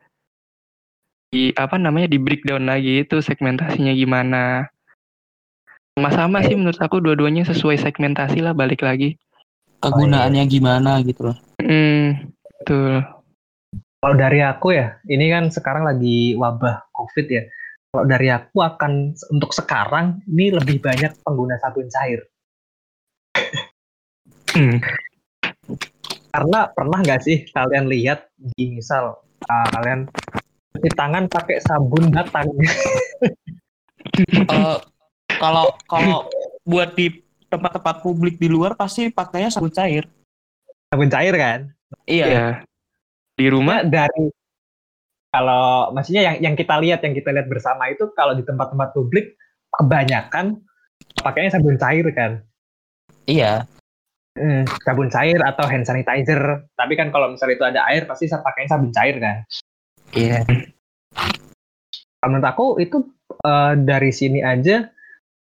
[1.28, 4.64] di apa namanya di breakdown lagi itu segmentasinya gimana.
[5.98, 9.18] Sama-sama sih menurut aku dua-duanya sesuai segmentasi lah balik lagi.
[9.78, 13.02] kegunaannya gimana gitu loh Hmm, betul.
[13.98, 17.42] Kalau dari aku ya, ini kan sekarang lagi wabah COVID ya.
[17.90, 22.26] Kalau dari aku akan untuk sekarang ini lebih banyak pengguna sabun cair.
[24.54, 24.78] Hmm,
[26.30, 29.18] Karena pernah nggak sih kalian lihat di misal
[29.50, 30.06] ah, kalian
[30.78, 32.48] cuci tangan pakai sabun batang.
[34.18, 34.78] Eh,
[35.38, 36.26] kalau kalau
[36.62, 40.06] buat di tempat-tempat publik di luar pasti pakainya sabun cair
[40.88, 41.60] sabun cair kan?
[42.08, 42.48] iya ya.
[43.36, 44.32] Di rumah Cuma dari
[45.28, 49.36] kalau maksudnya yang yang kita lihat yang kita lihat bersama itu kalau di tempat-tempat publik
[49.76, 50.64] kebanyakan
[51.20, 52.32] pakainya sabun cair kan.
[53.28, 53.68] iya
[54.38, 56.70] Hmm, sabun cair atau hand sanitizer.
[56.78, 59.42] Tapi kan kalau misalnya itu ada air pasti saya pakainya sabun cair kan.
[60.16, 60.44] Iya
[62.18, 63.14] Menurut aku itu
[63.46, 64.90] eh, dari sini aja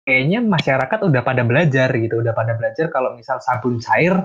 [0.03, 4.17] kayaknya masyarakat udah pada belajar gitu, udah pada belajar kalau misal sabun cair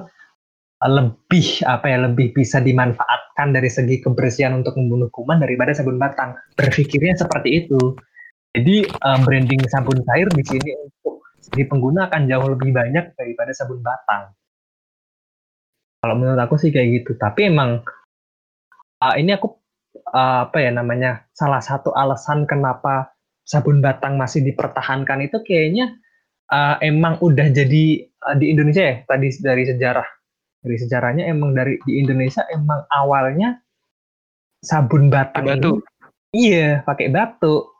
[0.79, 5.99] eh, lebih apa ya lebih bisa dimanfaatkan dari segi kebersihan untuk membunuh kuman daripada sabun
[5.99, 6.39] batang.
[6.55, 7.99] Berpikirnya seperti itu.
[8.55, 13.51] Jadi eh, branding sabun cair di sini untuk segi pengguna akan jauh lebih banyak daripada
[13.51, 14.31] sabun batang.
[15.99, 17.19] Kalau menurut aku sih kayak gitu.
[17.19, 17.81] Tapi emang
[19.01, 19.66] uh, ini aku
[20.13, 23.11] uh, apa ya namanya salah satu alasan kenapa
[23.47, 25.95] sabun batang masih dipertahankan itu kayaknya
[26.51, 28.95] uh, emang udah jadi uh, di Indonesia ya?
[29.07, 30.07] Tadi dari sejarah
[30.63, 33.61] dari sejarahnya emang dari di Indonesia emang awalnya
[34.59, 35.79] sabun batang batu.
[36.35, 37.71] ini iya pakai batu.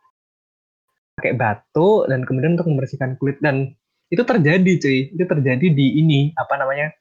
[1.18, 3.42] Pakai batu dan kemudian untuk membersihkan kulit.
[3.42, 3.74] Dan
[4.08, 5.00] itu terjadi cuy.
[5.12, 6.94] Itu terjadi di ini apa namanya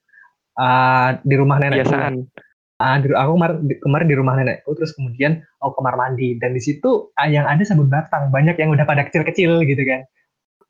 [0.58, 2.14] uh, di rumah nenek kebiasaan.
[2.76, 6.36] Ah, di, aku kemarin di, kemarin di rumah nenekku terus kemudian aku kamar mandi.
[6.36, 8.28] Dan di situ ah, yang ada sabun batang.
[8.28, 10.04] Banyak yang udah pada kecil-kecil gitu kan.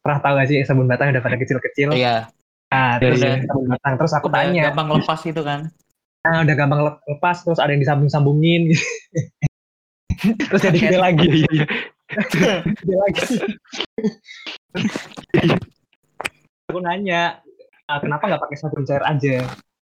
[0.07, 1.99] Pernah tahu gak sih sabun batang udah pada kecil-kecil?
[1.99, 2.31] Iya.
[2.71, 3.43] Ah terus iya.
[3.43, 3.95] sabun batang.
[3.99, 4.63] Terus aku Udah tanya.
[4.71, 5.61] gampang lepas itu kan.
[6.23, 7.37] Ah, udah gampang lep- lepas.
[7.43, 8.71] Terus ada yang disambung-sambungin.
[10.51, 11.27] Terus jadi gede lagi.
[11.27, 11.67] Iya, iya,
[12.39, 12.55] iya.
[12.71, 13.23] gede lagi.
[16.71, 17.43] Aku nanya
[17.87, 19.47] "Ah, kenapa nggak pakai sabun cair aja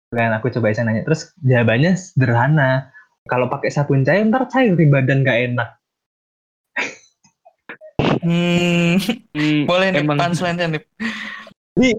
[0.09, 2.89] kan aku coba iseng nanya terus jawabannya sederhana
[3.29, 5.69] kalau pakai sabun cair ntar cair di badan nggak enak
[8.25, 8.97] hmm,
[9.29, 10.81] Hmm, boleh nih emang punchline nih
[11.77, 11.89] Jadi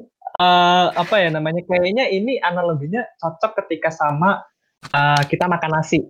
[0.42, 1.62] eh, apa ya namanya?
[1.64, 4.42] Kayaknya ini analoginya cocok ketika sama
[4.90, 6.04] eh, kita makan nasi.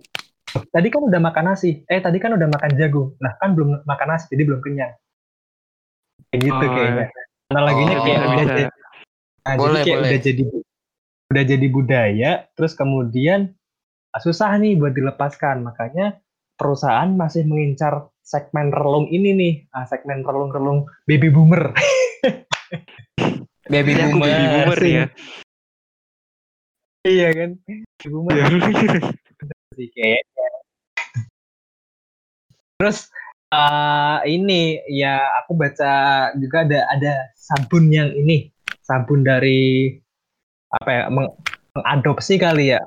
[0.51, 1.85] Tadi kan udah makan nasi.
[1.87, 3.15] Eh tadi kan udah makan jagung.
[3.23, 4.91] Nah kan belum makan nasi, jadi belum kenyang.
[6.33, 7.05] Kayak gitu Oh, kayaknya.
[7.53, 8.51] Analoginya Oh, kayak bisa, udah bisa.
[8.51, 8.63] jadi,
[9.45, 10.09] nah, Boleh, jadi kayak boleh.
[10.09, 10.43] udah jadi
[11.31, 12.31] udah jadi budaya.
[12.59, 13.55] Terus kemudian
[14.11, 15.63] ah, susah nih buat dilepaskan.
[15.63, 16.19] Makanya
[16.59, 21.71] perusahaan masih mengincar segmen relung ini nih, ah, segmen relung-relung baby boomer.
[23.71, 24.93] baby aku boomer baby boomer sih.
[24.93, 25.05] ya.
[27.07, 27.49] iya kan?
[27.63, 28.35] Baby boomer.
[29.79, 30.19] Iya.
[32.75, 33.07] Terus
[33.55, 35.93] eh, ini ya aku baca
[36.35, 38.51] juga ada ada sabun yang ini
[38.83, 39.95] sabun dari
[40.71, 41.35] apa ya meng-
[41.75, 42.81] mengadopsi kali ya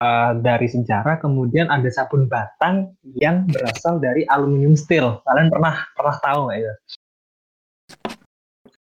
[0.00, 6.16] eh, dari sejarah kemudian ada sabun batang yang berasal dari aluminium steel kalian pernah pernah
[6.20, 6.74] tahu nggak itu?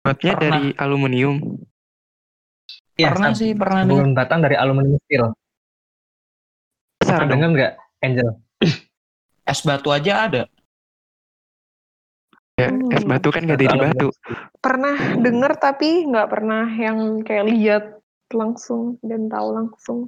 [0.01, 0.49] Buatnya Pernah.
[0.49, 1.37] dari aluminium.
[2.97, 5.25] Iya, pernah sab- sih pernah nih sabun batang dari aluminium steel.
[7.01, 7.73] Besar dengar nggak,
[8.05, 8.31] Angel?
[9.51, 10.43] es batu aja ada
[12.61, 14.13] Ya, es batu kan nggak dari batu.
[14.61, 17.85] Pernah denger tapi nggak pernah yang kayak lihat
[18.33, 19.99] langsung dan tahu langsung.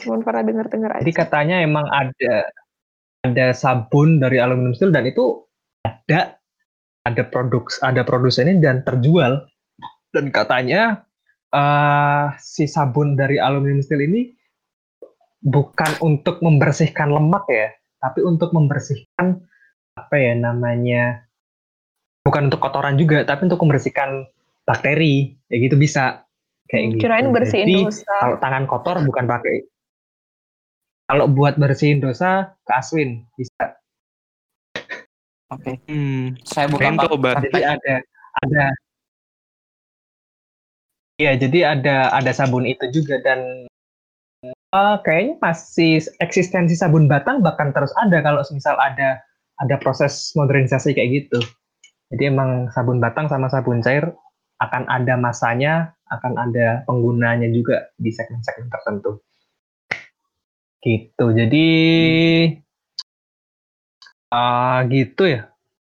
[0.00, 1.02] Cuman pernah denger-denger aja.
[1.04, 2.48] Jadi katanya emang ada
[3.20, 5.44] ada sabun dari aluminium steel dan itu
[5.84, 6.40] ada
[7.04, 9.44] ada produk ada produsennya dan terjual
[10.12, 11.04] dan katanya
[11.52, 14.32] uh, si sabun dari aluminium steel ini
[15.40, 17.68] bukan untuk membersihkan lemak ya
[18.00, 19.40] tapi untuk membersihkan
[19.96, 21.24] apa ya namanya
[22.24, 24.28] bukan untuk kotoran juga tapi untuk membersihkan
[24.64, 26.24] bakteri ya gitu bisa
[26.70, 27.02] kayak gitu.
[27.04, 28.14] Kirain bersihin Jadi, dosa.
[28.22, 29.56] Kalau tangan kotor bukan pakai.
[31.10, 33.74] Kalau buat bersihin dosa ke Aswin bisa.
[35.50, 35.82] Oke.
[35.90, 37.42] Hmm, Saya bukan coba.
[37.42, 37.94] Jadi ada
[38.46, 38.64] ada
[41.20, 43.68] Iya, jadi ada ada sabun itu juga dan
[44.72, 49.20] eh, kayaknya masih eksistensi sabun batang bahkan terus ada kalau misal ada
[49.60, 51.44] ada proses modernisasi kayak gitu.
[52.08, 54.16] Jadi emang sabun batang sama sabun cair
[54.60, 59.24] akan ada masanya, akan ada penggunanya juga di segmen-segmen tertentu.
[60.84, 61.26] Gitu.
[61.32, 61.66] Jadi
[64.30, 65.48] ah gitu ya.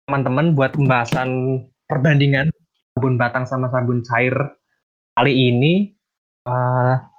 [0.06, 2.54] Teman-teman buat pembahasan perbandingan
[2.94, 4.36] sabun batang sama sabun cair
[5.18, 5.74] kali ini
[6.46, 7.12] ah,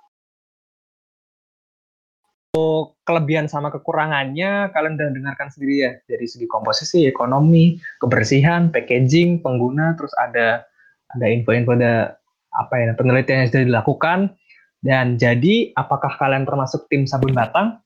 [2.53, 9.40] untuk kelebihan sama kekurangannya kalian udah dengarkan sendiri ya dari segi komposisi, ekonomi, kebersihan, packaging,
[9.40, 10.68] pengguna, terus ada
[11.17, 12.17] ada info-info ada
[12.53, 14.19] apa ya penelitian yang sudah dilakukan
[14.83, 17.79] dan jadi apakah kalian termasuk tim sabun batang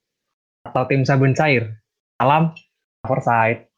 [0.65, 1.77] atau tim sabun cair?
[2.17, 2.51] Salam
[3.05, 3.69] Foresight.